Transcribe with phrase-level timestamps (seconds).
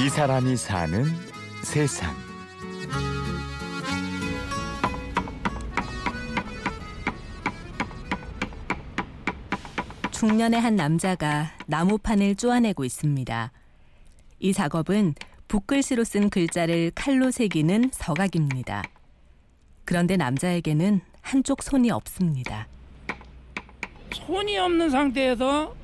[0.00, 1.06] 이 사람이 사는
[1.64, 2.14] 세상.
[10.12, 13.50] 중년의 한 남자가 나무판을 쪼아내고 있습니다.
[14.38, 15.14] 이 작업은
[15.48, 18.84] 붓글씨로 쓴 글자를 칼로 새기는 서각입니다.
[19.84, 22.68] 그런데 남자에게는 한쪽 손이 없습니다.
[24.12, 25.74] 손이 없는 상태에서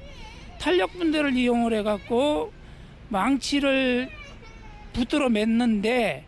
[0.61, 2.53] 탄력 분대를 이용을 해갖고
[3.15, 4.11] 망치를
[4.93, 6.25] 붙들어 맸는데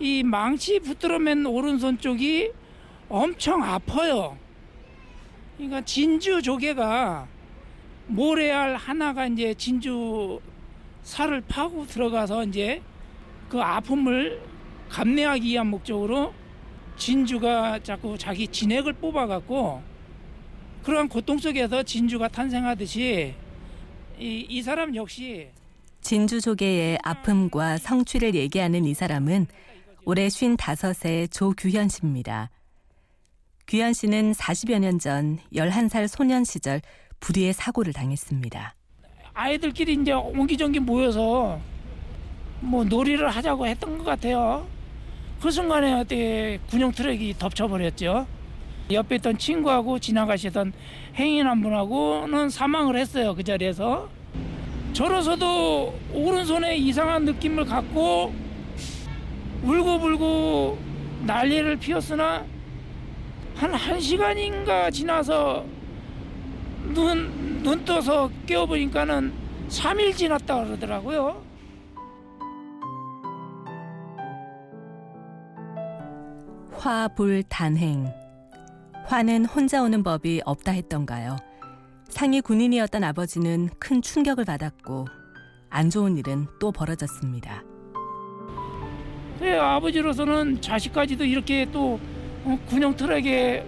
[0.00, 2.50] 이 망치 붙들어 맨 오른손 쪽이
[3.10, 4.38] 엄청 아파요.
[5.56, 7.28] 그러니까 진주 조개가
[8.06, 10.40] 모래알 하나가 이제 진주
[11.02, 12.80] 살을 파고 들어가서 이제
[13.50, 14.40] 그 아픔을
[14.88, 16.32] 감내하기 위한 목적으로
[16.96, 19.82] 진주가 자꾸 자기 진액을 뽑아갖고
[20.84, 23.34] 그러한 고통 속에서 진주가 탄생하듯이
[24.18, 25.48] 이, 이 사람 역시
[26.00, 29.46] 진주 조개의 아픔과 성취를 얘기하는 이 사람은
[30.04, 32.50] 올해 55세 조규현 씨입니다.
[33.66, 36.80] 규현 씨는 40여 년 전 11살 소년 시절
[37.20, 38.74] 불의의 사고를 당했습니다.
[39.34, 41.60] 아이들끼리 이제 옹기종기 모여서
[42.60, 44.66] 뭐 놀이를 하자고 했던 것 같아요.
[45.40, 48.26] 그 순간에 어떻게 군용 트럭이 덮쳐버렸죠.
[48.90, 50.72] 옆에 있던 친구하고 지나가시던
[51.16, 53.34] 행인 한 분하고는 사망을 했어요.
[53.34, 54.08] 그 자리에서.
[54.92, 58.32] 저로서도 오른손에 이상한 느낌을 갖고
[59.62, 60.78] 울고불고
[61.24, 62.44] 난리를 피웠으나
[63.54, 65.64] 한 1시간인가 지나서
[66.94, 69.32] 눈, 눈 떠서 깨워보니까는
[69.68, 71.42] 3일 지났다 그러더라고요.
[76.78, 78.06] 화불단행.
[79.06, 81.36] 화는 혼자 오는 법이 없다 했던가요.
[82.08, 85.06] 상위 군인이었던 아버지는 큰 충격을 받았고
[85.70, 87.62] 안 좋은 일은 또 벌어졌습니다.
[89.40, 92.00] 네, 아버지로서는 자식까지도 이렇게 또
[92.44, 93.64] 어, 군용 트럭에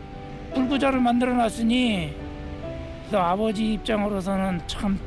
[0.54, 2.12] 불구자를 만들어 놨으니
[3.12, 4.98] 아버지 입장으로서는 참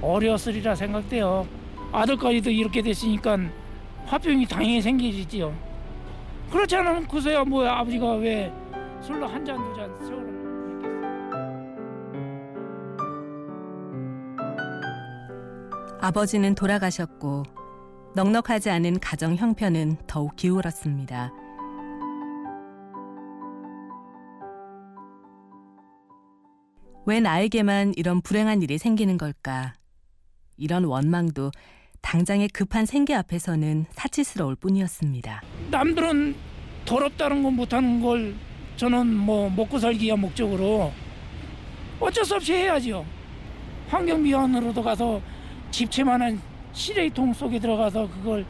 [0.00, 1.46] 어려웠으리라 생각돼요.
[1.90, 3.38] 아들까지도 이렇게 됐으니까
[4.06, 5.54] 화병이 당연히 생기지요.
[6.50, 6.76] 그렇지
[7.10, 8.52] 그새야 뭐야 아버지가 왜
[9.02, 10.37] 술로 한 잔 두 잔 세월을
[16.00, 17.42] 아버지는 돌아가셨고
[18.14, 21.32] 넉넉하지 않은 가정 형편은 더욱 기울었습니다.
[27.04, 29.74] 왜 나에게만 이런 불행한 일이 생기는 걸까?
[30.56, 31.50] 이런 원망도
[32.00, 35.42] 당장의 급한 생계 앞에서는 사치스러울 뿐이었습니다.
[35.70, 36.36] 남들은
[36.84, 38.34] 더럽다는 건 못하는 걸
[38.76, 40.92] 저는 뭐 먹고 살기 위한 목적으로
[41.98, 43.04] 어쩔 수 없이 해야죠.
[43.88, 45.20] 환경미화원으로도 가서
[45.70, 46.40] 집채만한
[46.72, 48.44] 시레기통 속에 들어가서 그걸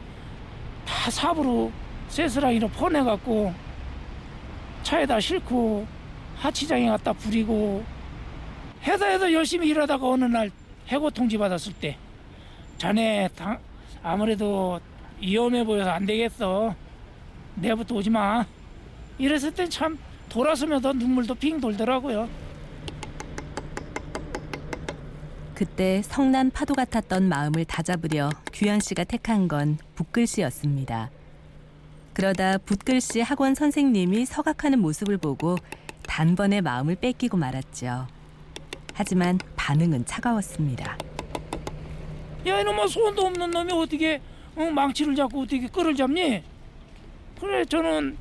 [0.85, 1.71] 다 삽으로
[2.09, 3.53] 쇠스라기로 퍼내갖고
[4.83, 5.85] 차에다 싣고
[6.37, 7.83] 하치장에 갖다 부리고
[8.83, 10.49] 회사에서 열심히 일하다가 어느 날
[10.87, 11.97] 해고 통지 받았을 때
[12.77, 13.59] 자네 당,
[14.01, 14.79] 아무래도
[15.19, 16.73] 위험해 보여서 안 되겠어.
[17.55, 18.45] 내부터 오지 마.
[19.17, 22.29] 이랬을 땐 참 돌아서면서 눈물도 핑 돌더라고요
[25.59, 31.09] 그때 성난 파도 같았던 마음을 다잡으려 규현 씨가 택한 건 붓글씨였습니다.
[32.13, 35.57] 그러다 붓글씨 학원 선생님이 서각하는 모습을 보고
[36.03, 38.07] 단번에 마음을 뺏기고 말았죠.
[38.93, 40.97] 하지만 반응은 차가웠습니다.
[42.47, 44.21] 야 이놈아 손도 없는 놈이 어떻게
[44.55, 46.41] 어, 망치를 잡고 어떻게 끌을 잡니?
[47.37, 48.17] 그래 저는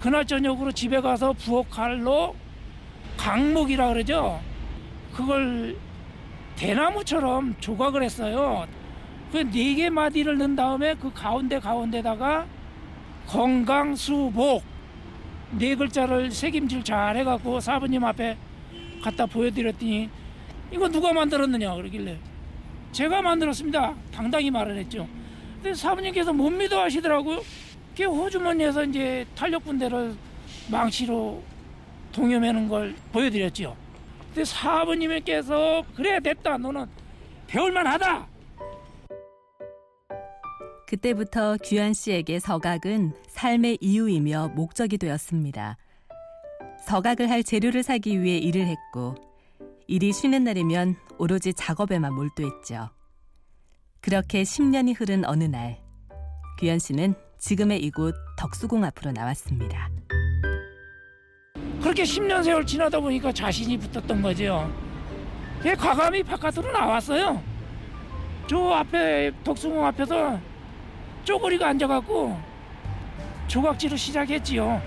[0.00, 2.34] 그날 저녁으로 집에 가서 부엌 칼로
[3.18, 4.40] 강목이라 그러죠.
[5.12, 5.76] 그걸
[6.64, 8.66] 대나무처럼 조각을 했어요.
[9.32, 12.46] 그 네 개 마디를 넣은 다음에 그 가운데 가운데다가
[13.28, 14.62] 건강수복
[15.52, 18.36] 네 글자를 색임질 잘 해갖고 사부님 앞에
[19.02, 20.10] 갖다 보여드렸더니
[20.72, 22.18] 이거 누가 만들었느냐 그러길래
[22.92, 23.94] 제가 만들었습니다.
[24.12, 25.08] 당당히 말을 했죠.
[25.54, 27.40] 근데 사부님께서 못 믿어 하시더라고요.
[27.96, 30.14] 그 호주머니에서 이제 탄력 분대를
[30.70, 31.42] 망치로
[32.12, 33.76] 동여매는 걸 보여드렸죠.
[34.30, 36.86] 근데 사부님께서 그래 됐다 너는
[37.48, 38.28] 배울만하다.
[40.86, 45.76] 그때부터 규현 씨에게 서각은 삶의 이유이며 목적이 되었습니다.
[46.86, 49.14] 서각을 할 재료를 사기 위해 일을 했고
[49.86, 52.90] 일이 쉬는 날이면 오로지 작업에만 몰두했죠.
[54.00, 55.80] 그렇게 10년이 흐른 어느 날
[56.58, 59.90] 규현 씨는 지금의 이곳 덕수궁 앞으로 나왔습니다.
[61.80, 64.70] 그렇게 10년 세월 지나다 보니까 자신이 붙었던 거죠.
[65.64, 67.42] 예, 과감히 바깥으로 나왔어요.
[68.46, 70.38] 저 앞에 덕수궁 앞에서
[71.24, 72.38] 쪼그리고 앉아갖고
[73.48, 74.80] 조각질을 시작했지요.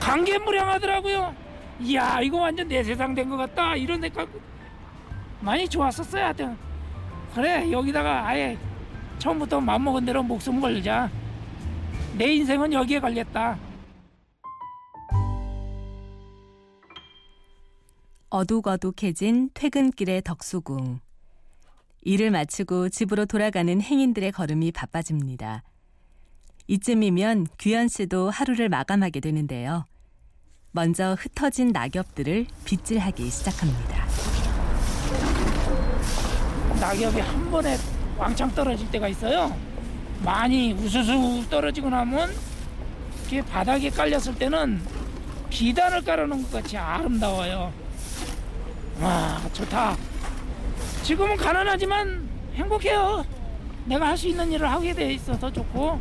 [0.00, 1.34] 강개무량하더라고요.
[1.80, 4.28] 이야 이거 완전 내 세상 된 것 같다 이런 생각
[5.40, 6.24] 많이 좋았었어요.
[6.24, 6.56] 하여튼
[7.34, 8.56] 그래 여기다가 아예
[9.18, 11.10] 처음부터 맘먹은 대로 목숨 걸자.
[12.16, 13.56] 내 인생은 여기에 걸렸다.
[18.30, 21.00] 어둑어둑해진 퇴근길의 덕수궁.
[22.02, 25.62] 일을 마치고 집으로 돌아가는 행인들의 걸음이 바빠집니다.
[26.68, 29.84] 이쯤이면 규현 씨도 하루를 마감하게 되는데요.
[30.72, 34.06] 먼저 흩어진 낙엽들을 빗질하기 시작합니다.
[36.80, 37.76] 낙엽이 한 번에
[38.18, 39.56] 왕창 떨어질 때가 있어요.
[40.22, 42.30] 많이 우수수 떨어지고 나면
[43.22, 44.82] 이렇게 바닥에 깔렸을 때는
[45.50, 47.85] 비단을 깔아놓은 것 같이 아름다워요.
[49.00, 49.96] 와 좋다.
[51.02, 53.24] 지금은 가난하지만 행복해요.
[53.84, 56.00] 내가 할 수 있는 일을 하게 돼 있어서 좋고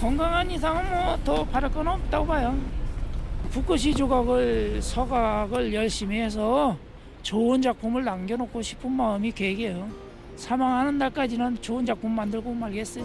[0.00, 2.56] 건강한 이상은 뭐 더 바랄 건 없다고 봐요.
[3.50, 6.76] 붓고시 조각을 서각을 열심히 해서
[7.22, 9.88] 좋은 작품을 남겨놓고 싶은 마음이 계획이에요.
[10.36, 13.04] 사망하는 날까지는 좋은 작품 만들고 말겠어요.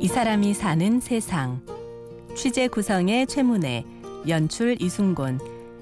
[0.00, 1.60] 이 사람이 사는 세상.
[2.34, 3.84] 취재 구성의 최문혜,
[4.28, 5.38] 연출 이순곤,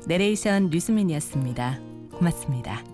[0.06, 1.80] 내레이션 류수민이었습니다.
[2.12, 2.91] 고맙습니다.